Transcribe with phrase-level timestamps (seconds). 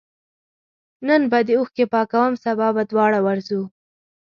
[1.07, 3.61] نن به دي اوښکي پاکوم سبا به دواړه ورځو